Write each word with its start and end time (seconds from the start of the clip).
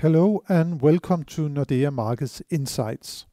Hello 0.00 0.42
and 0.46 0.82
welcome 0.82 1.24
to 1.24 1.48
Nordea 1.48 1.90
Markets 1.90 2.42
Insights. 2.50 3.24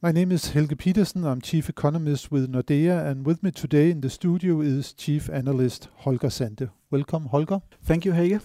My 0.00 0.12
name 0.12 0.30
is 0.30 0.50
Helge 0.50 0.78
Petersen. 0.78 1.26
I'm 1.26 1.40
Chief 1.40 1.68
Economist 1.68 2.30
with 2.30 2.52
Nordea, 2.52 3.04
and 3.04 3.26
with 3.26 3.42
me 3.42 3.50
today 3.50 3.90
in 3.90 4.00
the 4.00 4.08
studio 4.08 4.60
is 4.60 4.92
Chief 4.92 5.28
Analyst 5.28 5.88
Holger 5.96 6.28
Sandte. 6.28 6.70
Welcome, 6.92 7.26
Holger. 7.26 7.62
Thank 7.82 8.04
you, 8.04 8.12
Helge. 8.12 8.40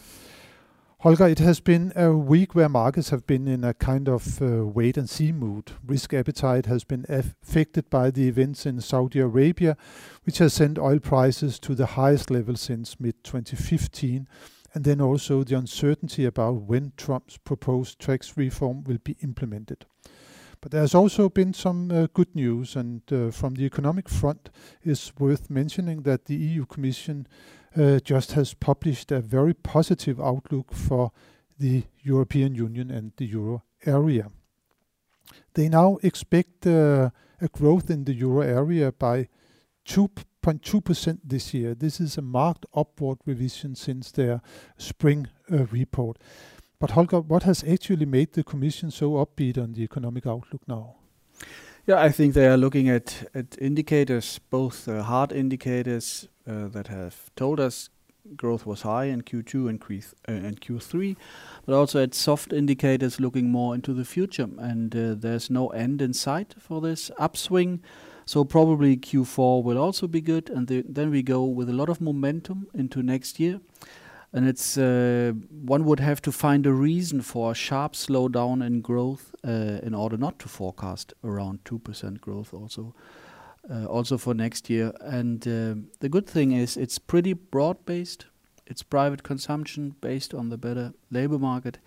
Holger, 1.02 1.28
it 1.28 1.38
has 1.38 1.60
been 1.60 1.94
a 1.96 2.12
week 2.14 2.56
where 2.56 2.70
markets 2.70 3.12
have 3.12 3.28
been 3.28 3.48
in 3.48 3.64
a 3.64 3.76
kind 3.76 4.10
of 4.10 4.42
uh, 4.42 4.66
wait 4.66 4.98
and 4.98 5.08
see 5.08 5.32
mood. 5.32 5.74
Risk 5.86 6.12
appetite 6.16 6.66
has 6.66 6.84
been 6.84 7.06
affected 7.08 7.88
by 7.92 8.10
the 8.10 8.28
events 8.28 8.66
in 8.66 8.82
Saudi 8.82 9.20
Arabia, 9.20 9.78
which 10.24 10.40
has 10.40 10.56
sent 10.56 10.80
oil 10.80 10.98
prices 10.98 11.60
to 11.60 11.76
the 11.76 11.86
highest 11.86 12.32
level 12.32 12.56
since 12.56 13.00
mid 13.00 13.24
2015 13.24 14.28
and 14.74 14.84
then 14.84 15.00
also 15.00 15.44
the 15.44 15.58
uncertainty 15.58 16.26
about 16.26 16.64
when 16.64 16.94
Trump's 16.98 17.38
proposed 17.38 18.00
tax 18.00 18.36
reform 18.36 18.84
will 18.84 19.00
be 19.04 19.16
implemented. 19.22 19.86
But 20.62 20.72
there's 20.72 20.96
also 20.96 21.30
been 21.30 21.54
some 21.54 21.92
uh, 21.92 22.08
good 22.14 22.34
news, 22.34 22.76
and 22.76 23.02
uh, 23.12 23.32
from 23.32 23.56
the 23.56 23.66
economic 23.66 24.08
front, 24.08 24.50
it's 24.82 25.14
worth 25.20 25.50
mentioning 25.50 26.04
that 26.04 26.26
the 26.26 26.36
EU 26.36 26.66
Commission 26.66 27.28
uh, 27.76 28.00
just 28.00 28.32
has 28.32 28.54
published 28.54 29.12
a 29.12 29.20
very 29.20 29.54
positive 29.54 30.22
outlook 30.22 30.74
for 30.74 31.12
the 31.60 31.84
European 32.02 32.56
Union 32.56 32.90
and 32.92 33.12
the 33.18 33.26
euro 33.26 33.64
area. 33.86 34.30
They 35.54 35.70
now 35.70 35.98
expect 36.02 36.66
uh, 36.66 37.10
a 37.42 37.48
growth 37.50 37.90
in 37.90 38.06
the 38.06 38.14
euro 38.14 38.42
area 38.42 38.92
by 38.92 39.28
2 39.86 40.10
0.2% 40.44 41.20
this 41.24 41.54
year. 41.54 41.74
This 41.74 42.00
is 42.00 42.18
a 42.18 42.22
marked 42.22 42.66
upward 42.74 43.20
revision 43.26 43.76
since 43.76 44.12
their 44.12 44.42
spring 44.78 45.28
uh, 45.52 45.66
report. 45.66 46.18
But 46.80 46.92
Holger, 46.92 47.22
what 47.22 47.44
has 47.44 47.64
actually 47.64 48.06
made 48.06 48.34
the 48.34 48.44
Commission 48.44 48.92
so 48.92 49.12
upbeat 49.14 49.58
on 49.58 49.74
the 49.74 49.84
economic 49.84 50.28
outlook 50.28 50.62
now? 50.68 50.96
Yeah, 51.88 52.02
I 52.02 52.10
think 52.10 52.34
they 52.34 52.48
are 52.48 52.58
looking 52.58 52.90
at, 52.90 53.30
at 53.34 53.58
indicators, 53.60 54.40
both 54.50 54.88
uh, 54.88 55.04
hard 55.04 55.32
indicators 55.32 56.28
uh, 56.48 56.68
that 56.70 56.88
have 56.88 57.32
told 57.36 57.60
us 57.60 57.90
growth 58.36 58.66
was 58.66 58.82
high 58.84 59.06
in 59.06 59.22
Q2 59.22 59.70
and, 59.70 59.86
Q 59.86 60.02
uh, 60.28 60.32
and 60.32 60.62
Q3, 60.62 61.16
but 61.66 61.76
also 61.76 62.02
at 62.02 62.14
soft 62.14 62.54
indicators 62.54 63.20
looking 63.20 63.50
more 63.50 63.76
into 63.76 63.94
the 63.94 64.06
future. 64.06 64.48
And 64.58 64.96
uh, 64.96 65.16
there's 65.18 65.50
no 65.50 65.70
end 65.70 66.02
in 66.02 66.14
sight 66.14 66.56
for 66.58 66.82
this 66.82 67.12
upswing. 67.18 67.82
So 68.26 68.44
probably 68.44 68.98
Q4 68.98 69.64
will 69.64 69.78
also 69.78 70.08
be 70.08 70.22
good, 70.22 70.50
and 70.50 70.68
the, 70.68 70.84
then 70.88 71.12
we 71.12 71.24
go 71.24 71.44
with 71.44 71.70
a 71.70 71.74
lot 71.74 71.90
of 71.90 72.00
momentum 72.00 72.68
into 72.74 73.04
next 73.04 73.40
year. 73.40 73.60
And 74.32 74.48
it's 74.48 74.78
uh, 74.78 75.34
one 75.52 75.86
would 75.86 76.00
have 76.00 76.22
to 76.24 76.32
find 76.32 76.66
a 76.66 76.74
reason 76.74 77.22
for 77.22 77.52
a 77.52 77.56
sharp 77.56 77.94
slowdown 77.94 78.66
in 78.66 78.82
growth 78.82 79.36
uh, 79.46 79.80
in 79.84 79.94
order 79.94 80.18
not 80.18 80.40
to 80.40 80.48
forecast 80.48 81.14
around 81.24 81.60
two 81.66 81.78
percent 81.78 82.20
growth 82.20 82.54
also. 82.54 82.96
Uh, 83.70 83.86
also 83.86 84.18
for 84.18 84.34
next 84.34 84.70
year. 84.70 84.92
And 85.00 85.48
uh, 85.48 85.76
the 86.02 86.10
good 86.10 86.28
thing 86.28 86.52
is 86.52 86.76
it's 86.76 87.00
pretty 87.00 87.32
broad 87.32 87.86
based. 87.86 88.26
It's 88.66 88.84
private 88.84 89.24
consumption 89.24 89.96
based 90.02 90.34
on 90.34 90.50
the 90.50 90.58
better 90.58 90.94
labor 91.10 91.40
market. 91.40 91.78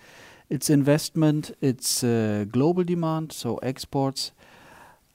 It's 0.49 0.71
investment. 0.71 1.55
It's 1.61 2.03
uh, 2.03 2.47
global 2.51 2.83
demand, 2.83 3.33
so 3.33 3.57
exports. 3.59 4.33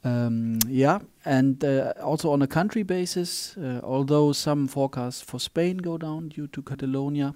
Um, 0.03 0.59
yeah, 0.67 0.99
and 1.25 1.63
uh, 1.63 1.93
also 2.01 2.31
on 2.31 2.41
a 2.41 2.47
country 2.47 2.83
basis, 2.83 3.55
uh, 3.57 3.81
although 3.83 4.31
some 4.31 4.67
forecasts 4.67 5.21
for 5.21 5.39
Spain 5.39 5.77
go 5.77 5.97
down 5.97 6.29
due 6.29 6.47
to 6.47 6.61
Catalonia, 6.63 7.35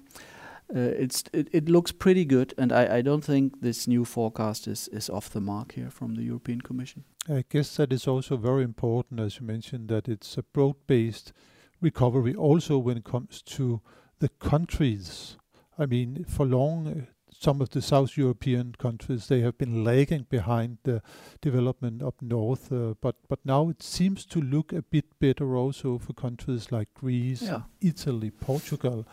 uh, 0.74 0.80
it's 0.80 1.22
it, 1.32 1.48
it, 1.52 1.68
looks 1.68 1.92
pretty 1.92 2.24
good, 2.24 2.52
and 2.58 2.72
I, 2.72 2.96
I 2.96 3.02
don't 3.02 3.22
think 3.22 3.60
this 3.60 3.86
new 3.86 4.04
forecast 4.04 4.66
is, 4.66 4.88
is 4.88 5.08
off 5.08 5.30
the 5.30 5.40
mark 5.40 5.74
here 5.74 5.90
from 5.90 6.16
the 6.16 6.24
European 6.24 6.60
Commission. 6.60 7.04
I 7.28 7.44
guess 7.48 7.76
that 7.76 7.92
is 7.92 8.08
also 8.08 8.36
very 8.36 8.64
important, 8.64 9.20
as 9.20 9.38
you 9.38 9.46
mentioned, 9.46 9.88
that 9.88 10.08
it's 10.08 10.36
a 10.36 10.42
broad-based 10.42 11.32
recovery, 11.80 12.34
also 12.34 12.78
when 12.78 12.96
it 12.96 13.04
comes 13.04 13.42
to 13.42 13.80
the 14.18 14.28
countries. 14.28 15.36
I 15.78 15.86
mean, 15.86 16.24
for 16.24 16.44
long 16.44 17.06
some 17.40 17.60
of 17.60 17.70
the 17.70 17.82
South 17.82 18.16
European 18.16 18.74
countries, 18.78 19.26
they 19.26 19.40
have 19.40 19.58
been 19.58 19.84
lagging 19.84 20.26
behind 20.28 20.78
the 20.84 21.02
development 21.40 22.02
up 22.02 22.20
north. 22.22 22.72
Uh, 22.72 22.94
but 23.00 23.16
but 23.28 23.38
now 23.44 23.68
it 23.68 23.82
seems 23.82 24.26
to 24.26 24.40
look 24.40 24.72
a 24.72 24.82
bit 24.82 25.04
better 25.18 25.56
also 25.56 25.98
for 25.98 26.12
countries 26.12 26.72
like 26.72 26.88
Greece, 26.94 27.42
yeah. 27.42 27.62
Italy, 27.80 28.30
Portugal. 28.30 29.06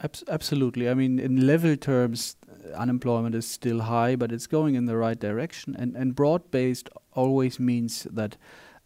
Abs 0.00 0.24
absolutely. 0.28 0.88
I 0.88 0.94
mean, 0.94 1.18
in 1.18 1.46
level 1.46 1.76
terms, 1.76 2.36
uh, 2.48 2.76
unemployment 2.76 3.34
is 3.34 3.46
still 3.46 3.80
high, 3.80 4.16
but 4.16 4.30
it's 4.30 4.46
going 4.46 4.74
in 4.74 4.86
the 4.86 4.96
right 4.96 5.18
direction. 5.18 5.74
And 5.78 5.96
and 5.96 6.14
broad-based 6.14 6.88
always 7.12 7.58
means 7.58 8.06
that 8.12 8.36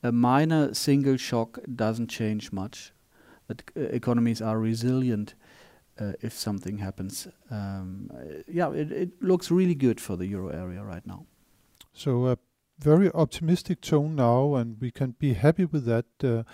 a 0.02 0.12
minor 0.12 0.74
single 0.74 1.16
shock 1.16 1.58
doesn't 1.74 2.08
change 2.08 2.52
much. 2.52 2.92
That 3.48 3.62
uh, 3.76 3.80
economies 3.80 4.40
are 4.40 4.58
resilient 4.58 5.34
uh, 6.00 6.12
if 6.20 6.32
something 6.32 6.78
happens. 6.78 7.28
Um, 7.50 8.10
yeah, 8.48 8.72
it, 8.72 8.90
it 8.90 9.22
looks 9.22 9.50
really 9.50 9.74
good 9.74 10.00
for 10.00 10.16
the 10.16 10.26
euro 10.26 10.48
area 10.48 10.82
right 10.82 11.06
now. 11.06 11.26
So 11.92 12.26
a 12.26 12.38
very 12.78 13.10
optimistic 13.12 13.80
tone 13.82 14.16
now, 14.16 14.54
and 14.54 14.80
we 14.80 14.90
can 14.90 15.14
be 15.18 15.34
happy 15.34 15.66
with 15.66 15.84
that. 15.84 16.06
Uh, 16.24 16.44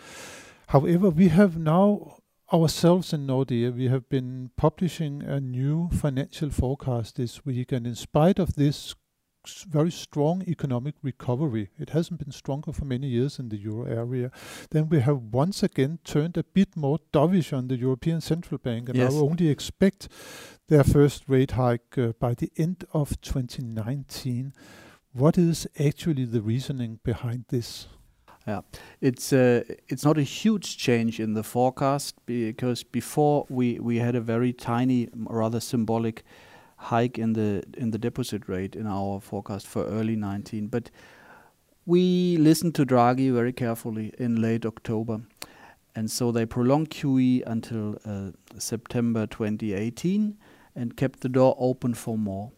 however, 0.68 1.10
we 1.10 1.28
have 1.28 1.56
now 1.56 2.18
ourselves 2.52 3.12
in 3.12 3.26
Nordea, 3.26 3.74
we 3.74 3.88
have 3.88 4.08
been 4.08 4.50
publishing 4.56 5.22
a 5.22 5.40
new 5.40 5.88
financial 5.92 6.50
forecast 6.50 7.16
this 7.16 7.44
week, 7.44 7.72
and 7.72 7.86
in 7.86 7.94
spite 7.94 8.38
of 8.38 8.54
this 8.54 8.94
very 9.68 9.90
strong 9.90 10.42
economic 10.46 10.94
recovery. 11.02 11.70
It 11.78 11.90
hasn't 11.90 12.20
been 12.20 12.32
stronger 12.32 12.72
for 12.72 12.84
many 12.84 13.08
years 13.08 13.38
in 13.38 13.48
the 13.48 13.56
euro 13.56 13.84
area. 13.84 14.30
Then 14.70 14.88
we 14.88 15.00
have 15.00 15.18
once 15.32 15.62
again 15.62 15.98
turned 16.04 16.36
a 16.36 16.44
bit 16.44 16.76
more 16.76 16.98
dovish 17.12 17.56
on 17.56 17.68
the 17.68 17.76
European 17.76 18.20
Central 18.20 18.58
Bank 18.58 18.88
and 18.88 18.98
yes. 18.98 19.12
now 19.12 19.20
only 19.20 19.48
expect 19.48 20.08
their 20.68 20.84
first 20.84 21.24
rate 21.28 21.52
hike 21.52 21.96
uh, 21.96 22.12
by 22.18 22.34
the 22.34 22.50
end 22.56 22.84
of 22.92 23.20
2019. 23.20 24.52
What 25.12 25.38
is 25.38 25.66
actually 25.78 26.24
the 26.24 26.42
reasoning 26.42 27.00
behind 27.02 27.44
this? 27.48 27.86
Yeah, 28.46 28.60
it's 29.00 29.32
uh, 29.32 29.64
it's 29.88 30.04
not 30.04 30.18
a 30.18 30.22
huge 30.22 30.76
change 30.76 31.18
in 31.18 31.34
the 31.34 31.42
forecast 31.42 32.14
because 32.26 32.84
before 32.84 33.44
we 33.48 33.80
we 33.80 33.96
had 33.96 34.14
a 34.14 34.20
very 34.20 34.52
tiny, 34.52 35.08
rather 35.12 35.58
symbolic 35.58 36.24
hike 36.76 37.18
in 37.18 37.32
the 37.32 37.62
in 37.76 37.90
the 37.90 37.98
deposit 37.98 38.48
rate 38.48 38.76
in 38.76 38.86
our 38.86 39.20
forecast 39.20 39.66
for 39.66 39.84
early 39.86 40.16
19. 40.16 40.68
But 40.68 40.90
we 41.84 42.36
listened 42.38 42.74
to 42.76 42.86
Draghi 42.86 43.32
very 43.32 43.52
carefully 43.52 44.12
in 44.18 44.40
late 44.40 44.66
October, 44.66 45.20
and 45.94 46.10
so 46.10 46.32
they 46.32 46.46
prolonged 46.46 46.90
QE 46.90 47.42
until 47.46 47.98
uh, 48.04 48.32
September 48.58 49.26
2018 49.26 50.36
and 50.74 50.96
kept 50.96 51.20
the 51.20 51.28
door 51.28 51.56
open 51.58 51.94
for 51.94 52.18
more. 52.18 52.52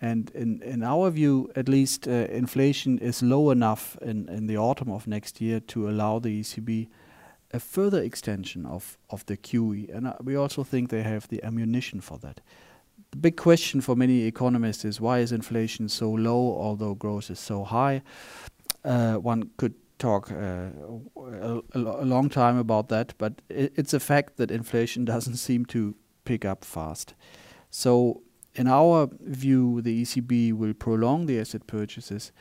And 0.00 0.30
in, 0.34 0.60
in 0.62 0.82
our 0.82 1.10
view, 1.10 1.48
at 1.54 1.68
least, 1.68 2.08
uh, 2.08 2.26
inflation 2.28 2.98
is 2.98 3.22
low 3.22 3.50
enough 3.50 3.96
in, 4.02 4.28
in 4.28 4.48
the 4.48 4.56
autumn 4.56 4.90
of 4.90 5.06
next 5.06 5.40
year 5.40 5.60
to 5.60 5.88
allow 5.88 6.18
the 6.18 6.40
ECB 6.40 6.88
a 7.52 7.60
further 7.60 8.02
extension 8.02 8.66
of, 8.66 8.98
of 9.10 9.24
the 9.26 9.36
QE. 9.36 9.94
And 9.94 10.08
uh, 10.08 10.14
we 10.20 10.34
also 10.34 10.64
think 10.64 10.90
they 10.90 11.02
have 11.02 11.28
the 11.28 11.42
ammunition 11.44 12.00
for 12.00 12.18
that. 12.18 12.40
The 13.12 13.18
big 13.18 13.36
question 13.36 13.82
for 13.82 13.94
many 13.94 14.22
economists 14.22 14.86
is 14.86 15.00
why 15.00 15.18
is 15.18 15.32
inflation 15.32 15.88
so 15.88 16.10
low, 16.10 16.56
although 16.58 16.94
growth 16.94 17.30
is 17.30 17.38
so 17.38 17.62
high? 17.62 18.02
Uh, 18.84 19.16
one 19.16 19.50
could 19.58 19.74
talk 19.98 20.32
uh, 20.32 20.70
a, 21.16 21.62
a, 21.74 22.06
long 22.06 22.30
time 22.30 22.56
about 22.56 22.88
that, 22.88 23.12
but 23.18 23.34
it, 23.50 23.72
it's 23.76 23.92
a 23.92 24.00
fact 24.00 24.38
that 24.38 24.50
inflation 24.50 25.04
doesn't 25.12 25.36
seem 25.36 25.66
to 25.66 25.94
pick 26.24 26.46
up 26.46 26.64
fast. 26.64 27.14
So, 27.70 28.22
in 28.54 28.66
our 28.66 29.10
view, 29.20 29.82
the 29.82 30.02
ECB 30.02 30.54
will 30.54 30.72
prolong 30.72 31.26
the 31.26 31.38
asset 31.38 31.66
purchases 31.66 32.32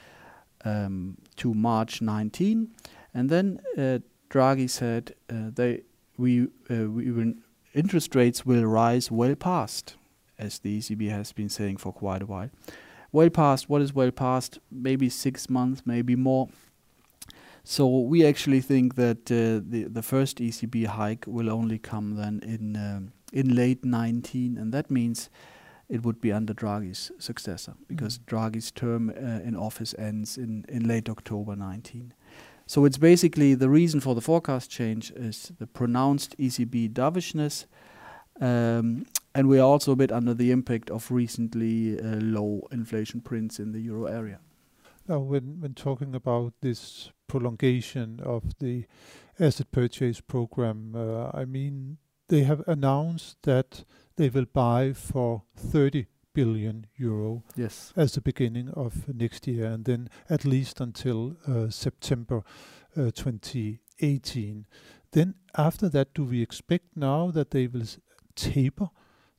um, 0.63 1.18
to 1.36 1.54
March 1.54 2.01
19, 2.01 2.69
and 3.13 3.30
then 3.30 3.60
uh, 3.78 4.00
Draghi 4.30 4.69
said 4.69 5.16
uh, 5.30 5.51
they 5.54 5.81
we 6.18 6.44
uh, 6.69 6.90
we 6.90 7.12
will 7.12 7.34
interest 7.74 8.16
rates 8.16 8.45
will 8.45 8.66
rise 8.66 9.12
well 9.12 9.36
past 9.36 9.95
as 10.42 10.60
the 10.60 10.80
ECB 10.80 11.10
has 11.10 11.32
been 11.32 11.50
saying 11.50 11.78
for 11.78 11.94
quite 11.94 12.22
a 12.22 12.26
while. 12.26 12.50
Well 13.12 13.30
past, 13.30 13.70
what 13.70 13.82
is 13.82 13.94
well 13.94 14.12
past? 14.12 14.60
Maybe 14.72 15.10
six 15.10 15.50
months, 15.50 15.84
maybe 15.86 16.16
more. 16.16 16.50
So 17.64 17.88
we 17.88 18.26
actually 18.26 18.62
think 18.62 18.96
that 18.96 19.32
uh, 19.32 19.62
the 19.70 19.84
the 19.84 20.02
first 20.02 20.38
ECB 20.40 20.86
hike 20.88 21.26
will 21.28 21.50
only 21.50 21.78
come 21.78 22.16
then 22.16 22.42
in 22.44 22.76
um, 22.76 23.14
in 23.32 23.56
late 23.56 23.86
19, 23.86 24.58
and 24.58 24.74
that 24.74 24.90
means 24.90 25.30
it 25.88 26.04
would 26.04 26.22
be 26.22 26.32
under 26.32 26.54
Draghi's 26.54 27.12
successor 27.20 27.74
because 27.88 28.18
mm. 28.18 28.26
Draghi's 28.26 28.72
term 28.72 29.10
uh, 29.10 29.48
in 29.48 29.56
office 29.56 29.94
ends 30.00 30.38
in 30.38 30.66
in 30.68 30.88
late 30.88 31.10
October 31.10 31.56
19. 31.56 32.14
So 32.66 32.86
it's 32.86 32.98
basically 32.98 33.54
the 33.54 33.70
reason 33.70 34.00
for 34.00 34.16
the 34.16 34.22
forecast 34.22 34.72
change 34.72 35.12
is 35.12 35.52
the 35.60 35.68
pronounced 35.68 36.38
ECB 36.38 36.94
dovishness 36.94 37.66
um, 38.40 39.06
and 39.33 39.48
we 39.48 39.60
are 39.60 39.68
also 39.74 39.92
a 39.92 39.95
bit 39.95 40.12
under 40.12 40.33
the 40.33 40.51
impact 40.51 40.89
of 40.89 41.12
recently 41.12 42.00
uh, 42.00 42.18
low 42.22 42.68
inflation 42.72 43.22
prints 43.22 43.60
in 43.60 43.72
the 43.72 43.80
euro 43.80 44.06
area. 44.06 44.39
Now, 45.07 45.19
when 45.19 45.60
when 45.62 45.74
talking 45.74 46.16
about 46.16 46.54
this 46.62 47.12
prolongation 47.28 48.19
of 48.24 48.44
the 48.60 48.86
asset 49.39 49.72
purchase 49.72 50.22
program, 50.22 50.95
uh, 50.95 51.30
I 51.33 51.45
mean, 51.45 51.98
they 52.28 52.44
have 52.44 52.63
announced 52.68 53.38
that 53.44 53.83
they 54.16 54.30
will 54.30 54.45
buy 54.54 54.94
for 54.94 55.44
30 55.56 56.06
billion 56.33 56.86
euro 56.95 57.44
Yes. 57.57 57.94
as 57.98 58.12
the 58.13 58.22
beginning 58.22 58.69
of 58.69 59.07
next 59.13 59.48
year, 59.48 59.66
and 59.66 59.86
then 59.86 60.10
at 60.30 60.45
least 60.45 60.80
until 60.81 61.36
uh, 61.48 61.69
September 61.69 62.44
uh, 62.98 63.12
2018. 63.12 64.66
Then 65.12 65.36
after 65.57 65.89
that, 65.89 66.13
do 66.13 66.24
we 66.24 66.42
expect 66.42 66.95
now 66.95 67.31
that 67.31 67.51
they 67.51 67.68
will 67.68 67.81
s- 67.81 68.00
taper 68.36 68.89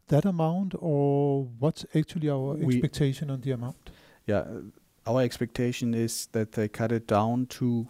that 0.08 0.24
amount, 0.24 0.74
or 0.78 1.44
what's 1.58 1.84
actually 1.94 2.28
our 2.28 2.54
We- 2.54 2.74
expectation 2.76 3.30
on 3.30 3.40
the 3.40 3.52
amount? 3.52 3.90
Yeah, 4.26 4.38
uh, 4.40 4.60
our 5.06 5.22
expectation 5.22 5.94
is 5.94 6.26
that 6.32 6.52
they 6.52 6.68
cut 6.68 6.92
it 6.92 7.06
down 7.06 7.46
to, 7.46 7.88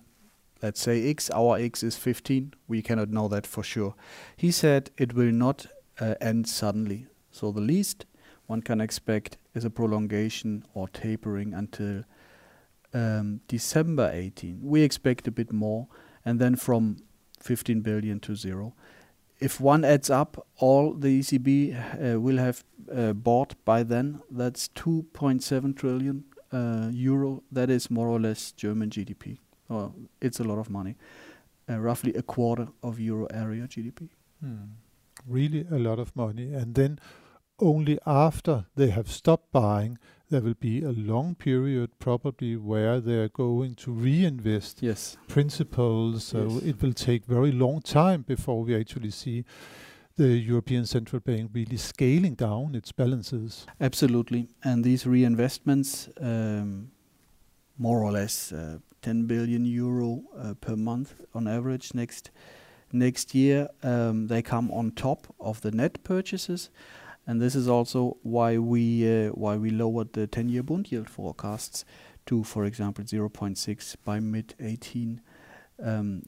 let's 0.62 0.80
say 0.80 1.08
X. 1.10 1.30
Our 1.30 1.58
X 1.58 1.82
is 1.82 1.96
15. 1.96 2.54
We 2.68 2.82
cannot 2.82 3.10
know 3.10 3.28
that 3.28 3.46
for 3.46 3.62
sure. 3.62 3.94
He 4.36 4.50
said 4.50 4.90
it 4.96 5.12
will 5.14 5.32
not 5.32 5.66
uh, 6.00 6.14
end 6.20 6.48
suddenly. 6.48 7.06
So 7.30 7.52
the 7.52 7.60
least 7.60 8.06
one 8.46 8.62
can 8.62 8.80
expect 8.80 9.36
is 9.54 9.64
a 9.64 9.70
prolongation 9.70 10.64
or 10.74 10.88
tapering 10.88 11.52
until 11.54 12.04
um, 12.94 13.40
December 13.48 14.10
18. 14.12 14.60
We 14.62 14.82
expect 14.82 15.26
a 15.28 15.30
bit 15.30 15.52
more, 15.52 15.88
and 16.24 16.38
then 16.40 16.56
from 16.56 16.96
15 17.40 17.80
billion 17.80 18.20
to 18.20 18.34
zero. 18.36 18.74
If 19.42 19.60
one 19.60 19.84
adds 19.84 20.08
up 20.08 20.46
all 20.58 20.92
the 20.94 21.20
ECB 21.20 22.14
uh, 22.14 22.20
will 22.20 22.38
have 22.38 22.62
uh, 22.94 23.12
bought 23.12 23.54
by 23.64 23.82
then, 23.82 24.22
that's 24.30 24.68
2.7 24.68 25.76
trillion 25.76 26.24
uh, 26.52 26.90
euro. 26.92 27.42
That 27.50 27.68
is 27.68 27.90
more 27.90 28.08
or 28.08 28.20
less 28.20 28.52
German 28.52 28.90
GDP. 28.90 29.38
Well, 29.68 29.96
it's 30.20 30.38
a 30.38 30.44
lot 30.44 30.58
of 30.58 30.70
money. 30.70 30.94
Uh, 31.68 31.80
roughly 31.80 32.14
a 32.14 32.22
quarter 32.22 32.68
of 32.84 33.00
euro 33.00 33.26
area 33.34 33.66
GDP. 33.66 34.10
Hmm. 34.40 34.76
Really 35.26 35.66
a 35.70 35.78
lot 35.78 35.98
of 35.98 36.14
money. 36.14 36.54
And 36.54 36.76
then 36.76 37.00
only 37.58 37.98
after 38.06 38.66
they 38.76 38.90
have 38.90 39.10
stopped 39.10 39.50
buying, 39.50 39.98
there 40.32 40.40
will 40.40 40.54
be 40.58 40.82
a 40.82 40.92
long 40.92 41.34
period 41.34 41.90
probably 41.98 42.56
where 42.56 43.00
they're 43.00 43.28
going 43.28 43.74
to 43.74 43.92
reinvest 43.92 44.82
Yes. 44.82 45.16
principals. 45.28 46.24
So 46.24 46.38
Yes. 46.38 46.62
it 46.62 46.82
will 46.82 46.94
take 46.94 47.24
very 47.26 47.52
long 47.52 47.82
time 47.82 48.22
before 48.26 48.64
we 48.64 48.74
actually 48.74 49.10
see 49.10 49.44
the 50.16 50.28
European 50.50 50.86
Central 50.86 51.20
Bank 51.20 51.50
really 51.54 51.76
scaling 51.76 52.34
down 52.34 52.74
its 52.74 52.92
balances. 52.92 53.66
Absolutely. 53.78 54.48
And 54.64 54.84
these 54.84 55.04
reinvestments, 55.04 56.08
um, 56.20 56.90
more 57.78 58.02
or 58.02 58.12
less 58.12 58.52
uh, 58.52 58.78
10 59.02 59.26
billion 59.26 59.64
euro 59.66 60.22
uh, 60.36 60.54
per 60.54 60.76
month 60.76 61.14
on 61.34 61.46
average 61.46 61.94
next 61.94 62.30
next 62.94 63.34
year, 63.34 63.68
um, 63.82 64.26
they 64.28 64.42
come 64.42 64.70
on 64.70 64.90
top 64.92 65.26
of 65.40 65.60
the 65.60 65.70
net 65.70 66.02
purchases. 66.04 66.70
And 67.26 67.40
this 67.40 67.54
is 67.54 67.68
also 67.68 68.16
why 68.22 68.58
we 68.58 69.26
uh, 69.26 69.30
why 69.30 69.56
we 69.56 69.70
lowered 69.70 70.12
the 70.12 70.26
10-year 70.26 70.62
bond 70.62 70.90
yield 70.90 71.08
forecasts 71.08 71.84
to, 72.26 72.44
for 72.44 72.64
example, 72.64 73.04
0.6 73.04 73.96
by 74.04 74.20
mid 74.20 74.54
18. 74.60 75.20
Um, 75.82 76.22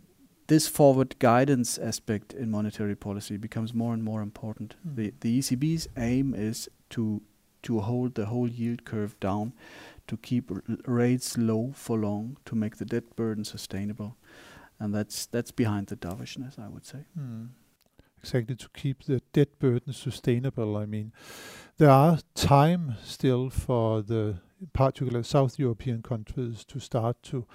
this 0.46 0.68
forward 0.68 1.18
guidance 1.18 1.78
aspect 1.78 2.32
in 2.32 2.50
monetary 2.50 2.94
policy 2.94 3.36
becomes 3.36 3.72
more 3.72 3.94
and 3.94 4.04
more 4.04 4.22
important. 4.22 4.74
Mm. 4.86 4.96
The 4.96 5.14
the 5.20 5.38
ECB's 5.38 5.88
aim 5.96 6.34
is 6.34 6.68
to 6.90 7.22
to 7.62 7.80
hold 7.80 8.14
the 8.14 8.26
whole 8.26 8.48
yield 8.48 8.84
curve 8.84 9.18
down, 9.20 9.54
to 10.06 10.16
keep 10.18 10.50
r- 10.50 10.62
rates 10.86 11.38
low 11.38 11.72
for 11.74 11.98
long, 11.98 12.36
to 12.44 12.54
make 12.54 12.76
the 12.76 12.84
debt 12.84 13.16
burden 13.16 13.44
sustainable, 13.44 14.16
and 14.78 14.94
that's 14.94 15.26
that's 15.26 15.50
behind 15.50 15.86
the 15.86 15.96
dovishness, 15.96 16.56
I 16.58 16.68
would 16.68 16.84
say. 16.84 17.04
Hmm. 17.14 17.46
Exactly 18.24 18.56
to 18.56 18.68
keep 18.72 19.04
the 19.04 19.20
debt 19.34 19.58
burden 19.58 19.92
sustainable. 19.92 20.78
I 20.78 20.86
mean, 20.86 21.12
there 21.76 21.90
are 21.90 22.18
time 22.34 22.94
still 23.04 23.50
for 23.50 24.02
the 24.02 24.36
particular 24.72 25.22
South 25.22 25.58
European 25.58 26.00
countries 26.02 26.64
to 26.64 26.80
start 26.80 27.22
to 27.24 27.46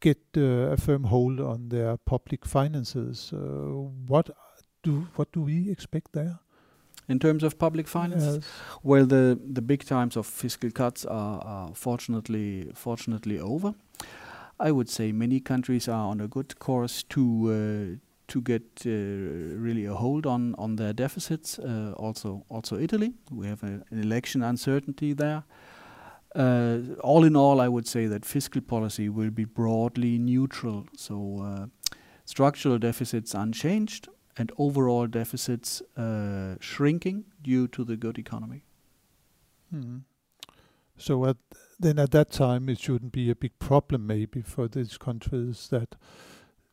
get 0.00 0.18
uh, 0.36 0.72
a 0.72 0.76
firm 0.76 1.04
hold 1.04 1.38
on 1.40 1.68
their 1.68 1.96
public 1.96 2.44
finances. 2.44 3.32
Uh, 3.32 3.38
what 4.08 4.30
do 4.82 5.06
what 5.14 5.30
do 5.32 5.40
we 5.42 5.70
expect 5.70 6.12
there? 6.12 6.40
In 7.08 7.18
terms 7.18 7.42
of 7.44 7.56
public 7.58 7.88
finances, 7.88 8.34
Yes. 8.36 8.44
well, 8.82 9.06
the 9.06 9.38
the 9.54 9.62
big 9.62 9.84
times 9.84 10.16
of 10.16 10.26
fiscal 10.26 10.70
cuts 10.70 11.04
are, 11.06 11.40
are 11.44 11.74
fortunately 11.74 12.72
fortunately 12.74 13.38
over. 13.40 13.74
I 14.68 14.70
would 14.70 14.88
say 14.88 15.12
many 15.12 15.40
countries 15.40 15.88
are 15.88 16.10
on 16.10 16.20
a 16.20 16.26
good 16.28 16.58
course 16.58 17.04
to 17.08 17.20
uh, 17.50 18.11
to 18.32 18.40
get 18.40 18.62
uh, 18.86 18.90
really 18.90 19.84
a 19.84 19.94
hold 19.94 20.26
on 20.26 20.54
on 20.56 20.76
their 20.76 20.94
deficits. 20.94 21.58
Uh, 21.58 21.92
also, 21.96 22.44
also 22.48 22.78
Italy. 22.78 23.12
We 23.30 23.46
have 23.46 23.62
a, 23.62 23.82
an 23.90 24.00
election 24.02 24.42
uncertainty 24.42 25.14
there. 25.14 25.44
Uh, 26.34 26.78
all 27.00 27.24
in 27.24 27.36
all, 27.36 27.60
I 27.60 27.68
would 27.68 27.86
say 27.86 28.06
that 28.06 28.24
fiscal 28.24 28.62
policy 28.62 29.10
will 29.10 29.30
be 29.30 29.44
broadly 29.44 30.18
neutral. 30.18 30.86
So, 30.96 31.16
uh, 31.44 31.66
structural 32.24 32.78
deficits 32.78 33.34
unchanged, 33.34 34.08
and 34.38 34.50
overall 34.56 35.06
deficits 35.06 35.82
uh, 35.96 36.56
shrinking 36.60 37.24
due 37.42 37.68
to 37.68 37.84
the 37.84 37.96
good 37.96 38.18
economy. 38.18 38.64
Hmm. 39.70 39.98
So 40.96 41.26
at, 41.26 41.36
then 41.78 41.98
at 41.98 42.10
that 42.12 42.30
time, 42.30 42.68
it 42.68 42.78
shouldn't 42.78 43.12
be 43.12 43.30
a 43.30 43.34
big 43.34 43.58
problem 43.58 44.06
maybe 44.06 44.40
for 44.40 44.68
these 44.68 44.96
countries 44.96 45.68
that 45.68 45.96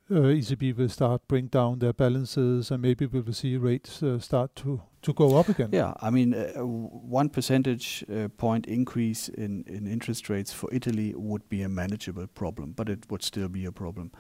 ECB 0.10 0.76
will 0.76 0.90
start 0.90 1.28
bring 1.28 1.48
down 1.48 1.80
their 1.80 1.94
balances 1.94 2.72
and 2.72 2.82
maybe 2.82 3.06
we 3.06 3.22
will 3.22 3.34
see 3.34 3.58
rates 3.58 4.02
uh, 4.02 4.18
start 4.20 4.56
to, 4.56 4.82
to 5.04 5.14
go 5.14 5.38
up 5.38 5.50
again. 5.50 5.70
Yeah, 5.72 5.94
I 6.02 6.10
mean, 6.10 6.34
uh, 6.34 6.66
one 6.66 7.30
percentage 7.30 8.04
uh, 8.12 8.28
point 8.30 8.66
increase 8.66 9.30
in, 9.30 9.64
in 9.68 9.86
interest 9.86 10.30
rates 10.30 10.52
for 10.52 10.68
Italy 10.74 11.14
would 11.16 11.48
be 11.48 11.62
a 11.62 11.70
manageable 11.70 12.28
problem, 12.28 12.74
but 12.76 12.90
it 12.90 13.10
would 13.10 13.22
still 13.22 13.50
be 13.50 13.66
a 13.66 13.72
problem. 13.72 14.12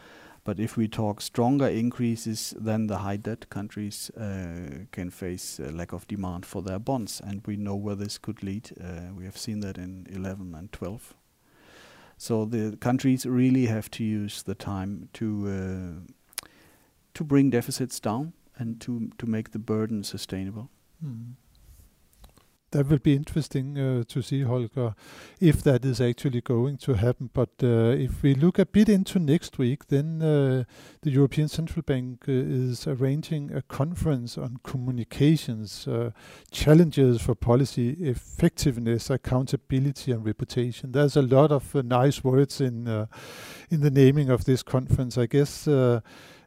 But 0.44 0.60
if 0.60 0.78
we 0.78 0.88
talk 0.88 1.22
stronger 1.22 1.68
increases, 1.68 2.54
then 2.58 2.88
the 2.88 3.00
high 3.00 3.18
debt 3.18 3.50
countries 3.50 4.10
uh, 4.12 4.86
can 4.92 5.10
face 5.10 5.60
a 5.60 5.72
lack 5.72 5.92
of 5.92 6.08
demand 6.08 6.46
for 6.46 6.62
their 6.62 6.80
bonds, 6.80 7.22
and 7.24 7.46
we 7.46 7.58
know 7.58 7.76
where 7.76 7.96
this 7.96 8.18
could 8.18 8.42
lead. 8.42 8.72
Uh, 8.82 9.14
we 9.16 9.26
have 9.26 9.38
seen 9.38 9.60
that 9.62 9.78
in 9.78 10.08
11 10.10 10.56
and 10.56 10.72
12. 10.72 11.16
So 12.20 12.44
the 12.44 12.76
countries 12.82 13.26
really 13.26 13.68
have 13.68 13.90
to 13.92 14.04
use 14.04 14.44
the 14.44 14.54
time 14.54 15.08
to 15.14 15.26
uh, 15.48 16.48
to 17.14 17.24
bring 17.24 17.50
deficits 17.50 17.98
down 17.98 18.34
and 18.58 18.82
to 18.82 19.12
to 19.18 19.26
make 19.26 19.52
the 19.52 19.60
burden 19.60 20.04
sustainable. 20.04 20.70
Hmm. 21.02 21.32
That 22.72 22.88
will 22.88 23.00
be 23.00 23.16
interesting 23.16 23.78
uh, 23.80 24.04
to 24.10 24.22
see, 24.22 24.44
Holger, 24.44 24.94
if 25.40 25.64
that 25.64 25.84
is 25.84 26.00
actually 26.00 26.42
going 26.42 26.78
to 26.78 26.94
happen. 26.94 27.32
But 27.34 27.50
uh, 27.64 27.96
if 27.98 28.22
we 28.22 28.36
look 28.36 28.60
a 28.60 28.66
bit 28.66 28.90
into 28.90 29.18
next 29.18 29.58
week, 29.58 29.88
then 29.88 30.22
uh, 30.22 30.66
the 31.02 31.10
European 31.10 31.48
Central 31.48 31.82
Bank 31.82 32.26
is 32.28 32.86
arranging 32.86 33.52
a 33.52 33.64
conference 33.64 34.38
on 34.38 34.60
communications, 34.64 35.88
challenges 36.52 37.22
for 37.22 37.34
policy 37.34 37.90
effectiveness, 38.02 39.10
accountability, 39.10 40.12
and 40.12 40.24
reputation. 40.24 40.92
There's 40.92 41.16
a 41.16 41.24
lot 41.24 41.52
of 41.52 41.74
nice 41.74 42.24
words 42.24 42.62
in 42.62 42.88
in 43.72 43.82
the 43.82 43.92
naming 43.92 44.30
of 44.30 44.46
this 44.46 44.62
conference. 44.62 45.18
I 45.18 45.26
guess 45.26 45.68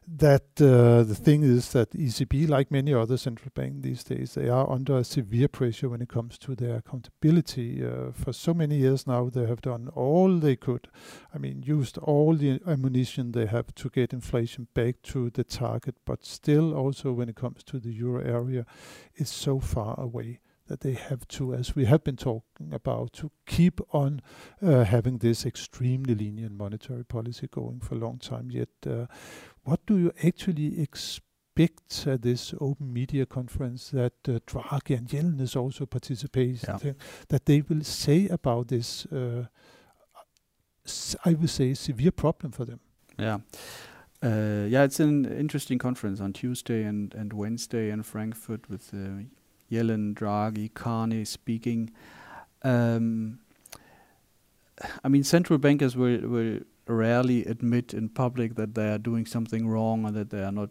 that 0.07 0.61
uh, 0.61 1.03
the 1.03 1.15
thing 1.15 1.43
is 1.43 1.71
that 1.71 1.91
ECB, 1.91 2.47
like 2.47 2.71
many 2.71 2.93
other 2.93 3.17
central 3.17 3.51
banks 3.53 3.81
these 3.81 4.03
days, 4.03 4.33
they 4.33 4.49
are 4.49 4.69
under 4.69 5.03
severe 5.03 5.47
pressure 5.47 5.89
when 5.89 6.01
it 6.01 6.09
comes 6.09 6.37
to 6.39 6.55
their 6.55 6.77
accountability. 6.77 7.85
Uh, 7.85 8.11
for 8.11 8.33
so 8.33 8.53
many 8.53 8.77
years 8.77 9.07
now, 9.07 9.29
they 9.29 9.45
have 9.45 9.61
done 9.61 9.89
all 9.95 10.37
they 10.37 10.55
could. 10.55 10.87
I 11.33 11.37
mean, 11.37 11.63
used 11.63 11.97
all 11.97 12.35
the 12.35 12.59
ammunition 12.67 13.31
they 13.31 13.45
have 13.45 13.73
to 13.75 13.89
get 13.89 14.13
inflation 14.13 14.67
back 14.73 15.01
to 15.03 15.29
the 15.29 15.43
target, 15.43 15.95
but 16.05 16.25
still, 16.25 16.73
also 16.73 17.11
when 17.11 17.29
it 17.29 17.35
comes 17.35 17.63
to 17.65 17.79
the 17.79 17.91
euro 17.91 18.23
area, 18.23 18.65
it's 19.15 19.33
so 19.33 19.59
far 19.59 19.99
away 19.99 20.39
that 20.67 20.81
they 20.81 20.93
have 20.93 21.27
to, 21.27 21.53
as 21.53 21.75
we 21.75 21.85
have 21.85 22.03
been 22.03 22.15
talking 22.15 22.73
about, 22.73 23.13
to 23.13 23.31
keep 23.45 23.81
on 23.93 24.21
uh, 24.61 24.83
having 24.83 25.17
this 25.17 25.45
extremely 25.45 26.15
lenient 26.15 26.57
monetary 26.57 27.03
policy 27.03 27.47
going 27.51 27.79
for 27.79 27.95
a 27.95 27.97
long 27.97 28.17
time. 28.17 28.49
Yet, 28.49 28.69
uh, 28.87 29.07
what 29.63 29.85
do 29.85 29.97
you 29.97 30.11
actually 30.23 30.81
expect 30.81 32.07
at 32.07 32.21
this 32.21 32.53
open 32.59 32.91
media 32.91 33.25
conference 33.25 33.89
that 33.91 34.13
uh, 34.27 34.39
Draghi 34.47 34.97
and 34.97 35.07
Yellen 35.07 35.39
is 35.39 35.55
also 35.55 35.85
participating, 35.85 36.57
Yeah. 36.67 36.93
that 37.29 37.45
they 37.45 37.61
will 37.61 37.83
say 37.83 38.27
about 38.27 38.67
this, 38.69 39.05
uh, 39.07 39.45
I 41.23 41.33
would 41.33 41.49
say, 41.49 41.73
severe 41.75 42.11
problem 42.11 42.51
for 42.51 42.65
them? 42.65 42.79
Yeah. 43.17 43.39
Uh, 44.21 44.65
yeah, 44.67 44.83
it's 44.83 44.99
an 44.99 45.25
interesting 45.25 45.77
conference 45.77 46.19
on 46.21 46.33
Tuesday 46.33 46.83
and, 46.83 47.13
and 47.13 47.33
Wednesday 47.33 47.89
in 47.89 48.03
Frankfurt 48.03 48.69
with 48.69 48.93
uh, 48.93 49.23
Yellen, 49.71 50.13
Draghi, 50.13 50.73
Carney 50.73 51.25
speaking. 51.25 51.91
Um, 52.63 53.39
I 55.03 55.07
mean, 55.09 55.23
central 55.23 55.59
bankers 55.59 55.95
will, 55.95 56.19
will 56.21 56.59
rarely 56.87 57.45
admit 57.45 57.93
in 57.93 58.09
public 58.09 58.55
that 58.55 58.75
they 58.75 58.91
are 58.91 58.97
doing 58.97 59.25
something 59.25 59.67
wrong 59.67 60.05
or 60.05 60.11
that 60.11 60.29
they 60.29 60.43
are 60.43 60.51
not 60.51 60.69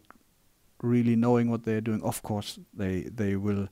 really 0.82 1.16
knowing 1.16 1.50
what 1.50 1.64
they 1.64 1.74
are 1.74 1.80
doing. 1.80 2.02
Of 2.02 2.22
course, 2.22 2.58
they 2.74 3.02
they 3.02 3.36
will 3.36 3.68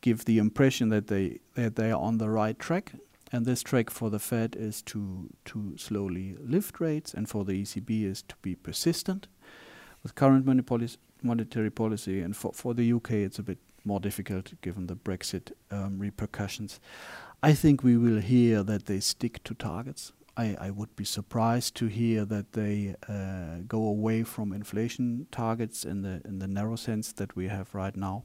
give 0.00 0.24
the 0.24 0.38
impression 0.38 0.88
that 0.90 1.06
they 1.08 1.40
that 1.54 1.76
they 1.76 1.90
are 1.90 2.00
on 2.00 2.18
the 2.18 2.30
right 2.30 2.58
track. 2.58 2.92
And 3.32 3.44
this 3.44 3.62
track 3.62 3.90
for 3.90 4.08
the 4.08 4.20
Fed 4.20 4.54
is 4.56 4.82
to 4.82 5.30
to 5.46 5.76
slowly 5.76 6.36
lift 6.40 6.80
rates, 6.80 7.12
and 7.14 7.28
for 7.28 7.44
the 7.44 7.62
ECB 7.62 8.04
is 8.04 8.22
to 8.22 8.36
be 8.42 8.54
persistent 8.54 9.26
with 10.02 10.14
current 10.14 10.46
money 10.46 10.62
policy, 10.62 10.98
monetary 11.22 11.70
policy. 11.70 12.20
And 12.20 12.36
for 12.36 12.52
for 12.52 12.74
the 12.74 12.92
UK, 12.92 13.10
it's 13.12 13.38
a 13.38 13.42
bit 13.42 13.58
more 13.84 14.00
difficult 14.00 14.52
given 14.60 14.86
the 14.86 14.96
Brexit 14.96 15.52
um, 15.70 15.98
repercussions. 15.98 16.80
I 17.42 17.54
think 17.54 17.82
we 17.82 17.96
will 17.96 18.20
hear 18.20 18.62
that 18.62 18.86
they 18.86 19.00
stick 19.00 19.42
to 19.44 19.54
targets. 19.54 20.12
I, 20.36 20.56
I 20.60 20.70
would 20.70 20.94
be 20.96 21.04
surprised 21.04 21.74
to 21.76 21.86
hear 21.86 22.24
that 22.26 22.52
they 22.52 22.94
uh, 23.08 23.62
go 23.66 23.86
away 23.86 24.22
from 24.22 24.52
inflation 24.52 25.26
targets 25.30 25.84
in 25.84 26.02
the 26.02 26.20
in 26.24 26.38
the 26.38 26.46
narrow 26.46 26.76
sense 26.76 27.12
that 27.14 27.34
we 27.36 27.48
have 27.48 27.74
right 27.74 27.96
now. 27.96 28.24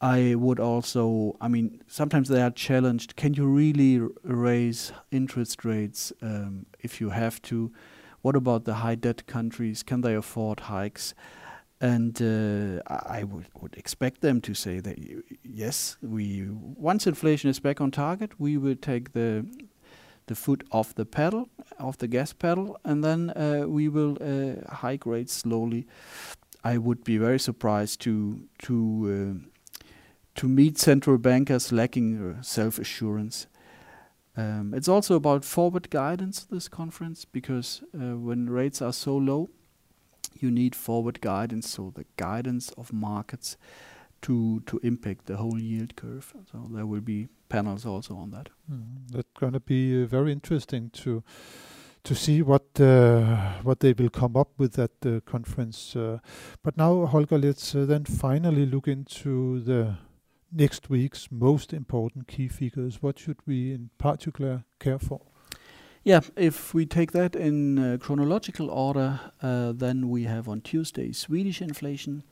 I 0.00 0.36
would 0.36 0.60
also, 0.60 1.36
I 1.40 1.48
mean, 1.48 1.82
sometimes 1.88 2.28
they 2.28 2.40
are 2.40 2.52
challenged. 2.52 3.16
Can 3.16 3.34
you 3.34 3.46
really 3.46 4.00
raise 4.22 4.92
interest 5.10 5.64
rates 5.64 6.12
um, 6.22 6.66
if 6.78 7.00
you 7.00 7.10
have 7.10 7.42
to? 7.42 7.72
What 8.22 8.36
about 8.36 8.64
the 8.64 8.74
high 8.74 8.94
debt 8.94 9.26
countries? 9.26 9.82
Can 9.82 10.02
they 10.02 10.14
afford 10.14 10.60
hikes? 10.60 11.14
And 11.80 12.20
uh, 12.22 12.80
I, 12.86 13.20
I 13.20 13.24
would, 13.24 13.46
would 13.60 13.74
expect 13.76 14.20
them 14.20 14.40
to 14.42 14.54
say 14.54 14.78
that 14.80 14.98
yes, 15.42 15.96
we 16.00 16.46
once 16.48 17.06
inflation 17.06 17.50
is 17.50 17.58
back 17.58 17.80
on 17.80 17.90
target, 17.90 18.38
we 18.38 18.56
will 18.56 18.76
take 18.76 19.12
the 19.12 19.46
the 20.28 20.34
foot 20.34 20.64
off 20.70 20.94
the 20.94 21.04
pedal, 21.04 21.48
off 21.78 21.98
the 21.98 22.08
gas 22.08 22.32
pedal, 22.32 22.78
and 22.84 23.02
then 23.02 23.30
uh, 23.30 23.64
we 23.66 23.88
will 23.88 24.16
uh, 24.20 24.74
hike 24.76 25.04
rates 25.04 25.32
slowly. 25.32 25.86
I 26.64 26.78
would 26.78 27.04
be 27.04 27.18
very 27.18 27.38
surprised 27.38 28.00
to 28.02 28.40
to 28.62 28.74
uh, 29.08 29.48
to 30.34 30.48
meet 30.48 30.78
central 30.78 31.18
bankers 31.18 31.72
lacking 31.72 32.36
uh, 32.38 32.42
self 32.42 32.78
assurance. 32.78 33.46
Um, 34.36 34.72
it's 34.72 34.88
also 34.88 35.16
about 35.16 35.44
forward 35.44 35.90
guidance, 35.90 36.44
this 36.44 36.68
conference, 36.68 37.24
because 37.24 37.82
uh, 37.92 38.16
when 38.16 38.48
rates 38.48 38.80
are 38.80 38.92
so 38.92 39.16
low, 39.16 39.48
you 40.38 40.50
need 40.50 40.76
forward 40.76 41.20
guidance, 41.20 41.68
so 41.68 41.92
the 41.94 42.04
guidance 42.16 42.70
of 42.76 42.92
markets 42.92 43.56
to, 44.22 44.60
to 44.66 44.80
impact 44.82 45.26
the 45.26 45.36
whole 45.36 45.60
yield 45.60 45.96
curve. 45.96 46.34
So 46.50 46.68
there 46.72 46.86
will 46.86 47.00
be 47.00 47.28
panels 47.48 47.86
also 47.86 48.16
on 48.16 48.30
that. 48.30 48.48
Mm, 48.70 49.10
that's 49.12 49.28
going 49.38 49.52
to 49.52 49.60
be 49.60 50.02
uh, 50.02 50.06
very 50.06 50.32
interesting 50.32 50.90
to 50.90 51.22
to 52.04 52.14
see 52.14 52.42
what 52.42 52.80
uh, 52.80 53.60
what 53.62 53.80
they 53.80 53.92
will 53.92 54.08
come 54.08 54.36
up 54.36 54.48
with 54.56 54.78
at 54.78 55.00
the 55.00 55.20
conference. 55.26 55.94
Uh, 55.96 56.18
but 56.62 56.76
now, 56.76 57.06
Holger, 57.06 57.38
let's 57.38 57.74
uh, 57.74 57.84
then 57.84 58.04
finally 58.04 58.64
look 58.66 58.88
into 58.88 59.60
the 59.60 59.96
next 60.50 60.88
week's 60.88 61.28
most 61.30 61.72
important 61.72 62.26
key 62.26 62.48
figures. 62.48 63.02
What 63.02 63.18
should 63.18 63.38
we 63.46 63.72
in 63.72 63.90
particular 63.98 64.64
care 64.78 64.98
for? 64.98 65.20
Yeah, 66.04 66.20
if 66.36 66.72
we 66.72 66.86
take 66.86 67.12
that 67.12 67.36
in 67.36 67.78
uh, 67.78 67.98
chronological 68.00 68.70
order, 68.70 69.20
uh, 69.42 69.72
then 69.72 70.08
we 70.08 70.24
have 70.24 70.48
on 70.48 70.62
Tuesday 70.62 71.12
Swedish 71.12 71.60
inflation. 71.60 72.22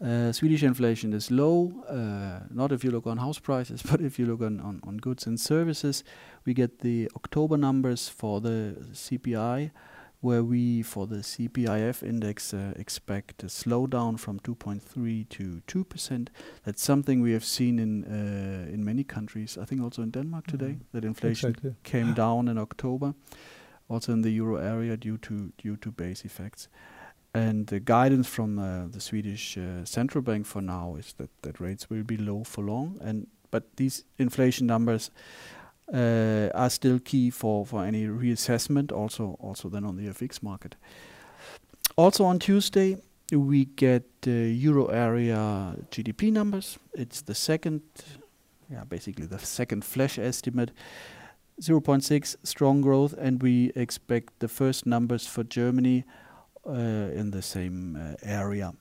Uh, 0.00 0.32
Swedish 0.32 0.62
inflation 0.62 1.12
is 1.14 1.30
low, 1.30 1.72
uh, 1.88 2.40
not 2.50 2.72
if 2.72 2.84
you 2.84 2.90
look 2.90 3.06
on 3.06 3.18
house 3.18 3.38
prices, 3.38 3.82
but 3.90 4.00
if 4.00 4.18
you 4.18 4.26
look 4.26 4.42
on, 4.42 4.60
on, 4.60 4.80
on 4.82 4.96
goods 4.98 5.26
and 5.26 5.38
services. 5.40 6.04
We 6.44 6.52
get 6.54 6.80
the 6.80 7.08
October 7.16 7.56
numbers 7.56 8.08
for 8.08 8.40
the 8.40 8.76
CPI, 8.92 9.70
where 10.20 10.42
we, 10.42 10.82
for 10.82 11.06
the 11.06 11.16
CPIF 11.22 12.02
index, 12.02 12.52
uh, 12.52 12.72
expect 12.76 13.44
a 13.44 13.46
slowdown 13.46 14.18
from 14.18 14.40
2.3 14.40 15.28
to 15.28 15.62
2%. 15.66 16.28
That's 16.64 16.82
something 16.82 17.20
we 17.22 17.32
have 17.32 17.44
seen 17.44 17.78
in 17.78 18.04
uh, 18.04 18.72
in 18.74 18.84
many 18.84 19.04
countries. 19.04 19.56
I 19.58 19.64
think 19.64 19.80
also 19.82 20.02
in 20.02 20.10
Denmark 20.10 20.46
today, 20.46 20.72
Mhm. 20.72 20.80
that 20.92 21.04
inflation 21.04 21.50
Exactly. 21.50 21.74
came 21.82 22.14
down 22.14 22.48
in 22.48 22.58
October, 22.58 23.14
also 23.88 24.12
in 24.12 24.22
the 24.22 24.30
euro 24.40 24.56
area 24.56 24.96
due 24.96 25.18
to 25.18 25.52
due 25.62 25.76
to 25.76 25.90
base 25.90 26.24
effects. 26.26 26.68
And 27.34 27.66
the 27.66 27.80
guidance 27.80 28.28
from 28.28 28.58
uh, 28.60 28.86
the 28.86 29.00
Swedish 29.00 29.58
uh, 29.58 29.84
central 29.84 30.22
bank 30.22 30.46
for 30.46 30.62
now 30.62 30.94
is 30.96 31.14
that, 31.18 31.30
that 31.42 31.60
rates 31.60 31.90
will 31.90 32.04
be 32.04 32.16
low 32.16 32.44
for 32.44 32.62
long. 32.62 32.96
And 33.02 33.26
but 33.50 33.76
these 33.76 34.04
inflation 34.18 34.66
numbers 34.66 35.10
uh, 35.92 36.48
are 36.54 36.70
still 36.70 37.00
key 37.00 37.30
for, 37.30 37.66
for 37.66 37.84
any 37.84 38.06
reassessment. 38.06 38.92
Also 38.92 39.36
also 39.40 39.68
then 39.68 39.84
on 39.84 39.96
the 39.96 40.06
FX 40.06 40.42
market. 40.42 40.76
Also 41.96 42.24
on 42.24 42.38
Tuesday 42.38 42.98
we 43.32 43.64
get 43.64 44.04
euro 44.24 44.86
area 44.86 45.74
GDP 45.90 46.30
numbers. 46.32 46.78
It's 46.94 47.22
the 47.22 47.34
second, 47.34 47.82
yeah, 48.70 48.84
basically 48.84 49.26
the 49.26 49.38
second 49.38 49.84
flash 49.84 50.18
estimate. 50.18 50.70
0.6 51.60 52.36
strong 52.42 52.80
growth, 52.80 53.14
and 53.16 53.40
we 53.40 53.70
expect 53.76 54.40
the 54.40 54.48
first 54.48 54.86
numbers 54.86 55.26
for 55.26 55.44
Germany 55.44 56.04
in 56.66 57.30
the 57.30 57.42
same 57.42 57.96
uh, 57.96 58.14
area. 58.22 58.72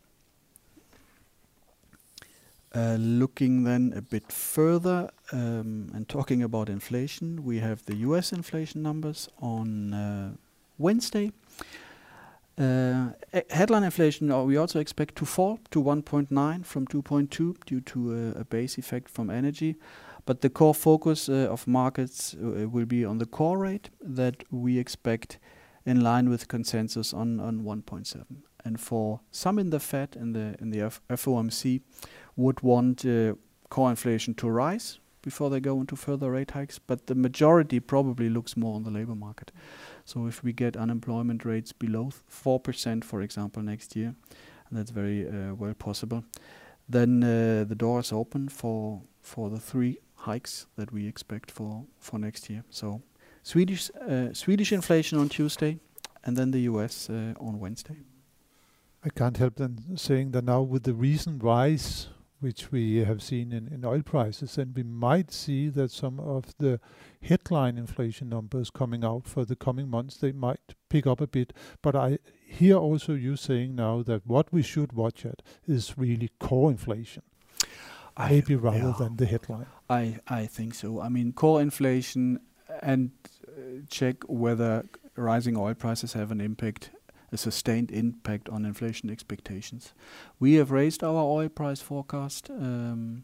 Uh, 2.75 2.95
looking 2.99 3.63
then 3.65 3.93
a 3.95 4.01
bit 4.01 4.31
further 4.31 5.07
um, 5.31 5.91
and 5.93 6.09
talking 6.09 6.41
about 6.41 6.69
inflation, 6.69 7.43
we 7.43 7.59
have 7.59 7.85
the 7.85 7.95
US 7.97 8.31
inflation 8.31 8.81
numbers 8.81 9.29
on 9.39 9.93
uh, 9.93 10.31
Wednesday. 10.79 11.31
Uh, 12.57 13.09
headline 13.49 13.83
inflation 13.83 14.31
uh, 14.31 14.43
we 14.43 14.57
also 14.57 14.79
expect 14.79 15.15
to 15.15 15.25
fall 15.25 15.59
to 15.69 15.81
1.9 15.81 16.65
from 16.65 16.87
2.2 16.87 17.55
due 17.65 17.81
to 17.81 18.33
uh, 18.35 18.39
a 18.39 18.43
base 18.43 18.79
effect 18.79 19.07
from 19.07 19.29
energy. 19.29 19.75
But 20.25 20.41
the 20.41 20.49
core 20.49 20.75
focus 20.75 21.29
uh, 21.29 21.47
of 21.51 21.67
markets 21.67 22.33
uh, 22.35 22.67
will 22.69 22.85
be 22.85 23.05
on 23.05 23.19
the 23.19 23.25
core 23.25 23.59
rate 23.59 23.89
that 24.01 24.43
we 24.51 24.79
expect 24.79 25.37
in 25.85 26.01
line 26.01 26.29
with 26.29 26.47
consensus 26.47 27.13
on, 27.13 27.39
on 27.39 27.61
1.7. 27.61 28.23
And 28.65 28.79
for 28.79 29.19
some 29.31 29.59
in 29.59 29.69
the 29.69 29.79
Fed 29.79 30.15
and 30.15 30.35
the 30.35 30.55
in 30.59 30.69
the 30.69 30.81
F- 30.81 31.01
FOMC 31.09 31.81
would 32.37 32.61
want 32.61 33.05
uh, 33.05 33.35
core 33.69 33.89
inflation 33.89 34.33
to 34.35 34.49
rise 34.49 34.99
before 35.21 35.49
they 35.49 35.59
go 35.59 35.79
into 35.79 35.95
further 35.95 36.31
rate 36.31 36.51
hikes, 36.51 36.77
but 36.79 37.07
the 37.07 37.15
majority 37.15 37.79
probably 37.79 38.29
looks 38.29 38.55
more 38.55 38.75
on 38.75 38.83
the 38.83 38.91
labor 38.91 39.15
market. 39.15 39.51
So 40.05 40.27
if 40.27 40.43
we 40.43 40.53
get 40.53 40.77
unemployment 40.77 41.45
rates 41.45 41.71
below 41.71 42.11
four 42.27 42.59
percent, 42.59 43.03
for 43.03 43.21
example, 43.21 43.63
next 43.63 43.95
year, 43.95 44.15
and 44.69 44.77
that's 44.77 44.91
very 44.91 45.27
uh, 45.27 45.55
well 45.55 45.73
possible, 45.73 46.23
then 46.87 47.23
uh, 47.23 47.65
the 47.67 47.75
door 47.75 47.99
is 47.99 48.11
open 48.11 48.49
for 48.49 49.01
for 49.21 49.49
the 49.49 49.59
three 49.59 49.97
hikes 50.15 50.67
that 50.75 50.91
we 50.91 51.07
expect 51.07 51.51
for 51.51 51.85
for 51.99 52.19
next 52.19 52.49
year. 52.49 52.63
So 52.69 53.01
Swedish 53.43 53.91
uh, 54.01 54.33
Swedish 54.33 54.71
inflation 54.71 55.19
on 55.19 55.29
Tuesday, 55.29 55.79
and 56.23 56.37
then 56.37 56.51
the 56.51 56.61
U.S. 56.61 57.09
uh, 57.09 57.33
on 57.39 57.59
Wednesday. 57.59 57.97
I 59.05 59.09
can't 59.09 59.37
help 59.37 59.55
then 59.55 59.97
saying 59.97 60.31
that 60.31 60.45
now 60.45 60.61
with 60.61 60.83
the 60.83 60.93
recent 60.93 61.43
rise 61.43 62.07
which 62.43 62.73
we 62.73 62.97
have 62.97 63.23
seen 63.23 63.53
in, 63.53 63.69
in 63.69 63.85
oil 63.85 64.01
prices, 64.01 64.55
then 64.55 64.73
we 64.75 64.83
might 64.83 65.31
see 65.31 65.69
that 65.69 65.89
some 65.89 66.19
of 66.19 66.53
the 66.59 66.77
headline 67.21 67.77
inflation 67.77 68.27
numbers 68.27 68.69
coming 68.69 69.05
out 69.05 69.25
for 69.25 69.45
the 69.45 69.55
coming 69.55 69.89
months, 69.89 70.17
they 70.17 70.33
might 70.33 70.75
pick 70.89 71.07
up 71.07 71.21
a 71.21 71.27
bit. 71.27 71.53
But 71.81 71.95
I 71.95 72.19
hear 72.45 72.75
also 72.75 73.13
you 73.13 73.37
saying 73.37 73.75
now 73.75 74.03
that 74.03 74.27
what 74.27 74.51
we 74.51 74.61
should 74.61 74.91
watch 74.91 75.25
at 75.25 75.41
is 75.65 75.97
really 75.97 76.31
core 76.39 76.69
inflation, 76.69 77.23
maybe 78.19 78.55
rather 78.55 78.77
yeah. 78.77 78.95
than 78.99 79.15
the 79.15 79.25
headline. 79.25 79.67
I 79.89 80.19
I 80.27 80.45
think 80.45 80.73
so. 80.73 80.99
I 80.99 81.07
mean, 81.07 81.31
core 81.31 81.61
inflation 81.61 82.41
and 82.81 83.11
uh, 83.47 83.81
check 83.89 84.23
whether 84.27 84.85
rising 85.15 85.57
oil 85.57 85.73
prices 85.73 86.13
have 86.13 86.31
an 86.31 86.41
impact, 86.41 86.91
a 87.31 87.37
sustained 87.37 87.91
impact 87.91 88.49
on 88.49 88.65
inflation 88.65 89.09
expectations. 89.09 89.93
We 90.39 90.55
have 90.55 90.71
raised 90.71 91.03
our 91.03 91.23
oil 91.23 91.49
price 91.49 91.81
forecast 91.81 92.49
um, 92.49 93.23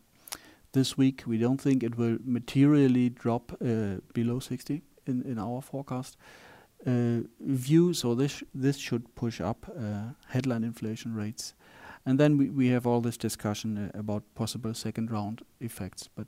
this 0.73 0.97
week. 0.97 1.23
We 1.25 1.37
don't 1.37 1.61
think 1.61 1.83
it 1.83 1.97
will 1.97 2.17
materially 2.23 3.09
drop 3.09 3.51
uh, 3.61 4.01
below 4.13 4.39
60 4.39 4.81
in 5.07 5.23
in 5.23 5.39
our 5.39 5.61
forecast 5.61 6.17
uh, 6.85 7.21
view. 7.39 7.93
So 7.93 8.15
this 8.15 8.43
this 8.53 8.77
should 8.77 9.15
push 9.15 9.41
up 9.41 9.65
uh, 9.69 10.13
headline 10.27 10.63
inflation 10.63 11.15
rates. 11.15 11.53
And 12.05 12.19
then 12.19 12.37
we, 12.37 12.49
we 12.49 12.67
have 12.69 12.87
all 12.87 13.01
this 13.01 13.17
discussion 13.17 13.77
uh, 13.77 13.99
about 13.99 14.23
possible 14.33 14.73
second 14.73 15.11
round 15.11 15.41
effects. 15.59 16.09
But 16.15 16.27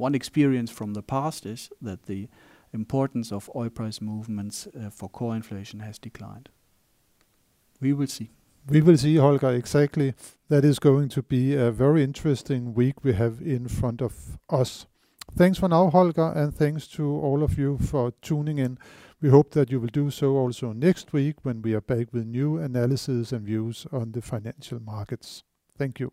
one 0.00 0.14
experience 0.14 0.70
from 0.70 0.94
the 0.94 1.02
past 1.02 1.46
is 1.46 1.70
that 1.80 2.04
the 2.04 2.28
importance 2.72 3.30
of 3.30 3.50
oil 3.54 3.68
price 3.68 4.00
movements 4.00 4.66
uh, 4.66 4.90
for 4.90 5.08
core 5.08 5.36
inflation 5.36 5.80
has 5.80 5.98
declined. 5.98 6.48
We 7.80 7.92
will 7.92 8.06
see. 8.06 8.30
We 8.68 8.80
will 8.80 8.96
see, 8.96 9.16
Holger, 9.16 9.50
exactly. 9.50 10.14
That 10.48 10.64
is 10.64 10.78
going 10.78 11.08
to 11.10 11.22
be 11.22 11.54
a 11.54 11.70
very 11.70 12.02
interesting 12.02 12.74
week 12.74 13.02
we 13.02 13.12
have 13.14 13.40
in 13.40 13.68
front 13.68 14.02
of 14.02 14.38
us. 14.48 14.86
Thanks 15.36 15.58
for 15.58 15.68
now, 15.68 15.90
Holger, 15.90 16.32
and 16.34 16.54
thanks 16.54 16.86
to 16.88 17.04
all 17.06 17.42
of 17.42 17.58
you 17.58 17.78
for 17.78 18.12
tuning 18.20 18.58
in. 18.58 18.78
We 19.20 19.28
hope 19.28 19.50
that 19.50 19.70
you 19.70 19.80
will 19.80 19.88
do 19.88 20.10
so 20.10 20.36
also 20.36 20.72
next 20.72 21.12
week 21.12 21.36
when 21.42 21.62
we 21.62 21.74
are 21.74 21.80
back 21.80 22.12
with 22.12 22.26
new 22.26 22.58
analysis 22.58 23.32
and 23.32 23.44
views 23.44 23.86
on 23.92 24.12
the 24.12 24.22
financial 24.22 24.80
markets. 24.80 25.44
Thank 25.78 26.00
you. 26.00 26.12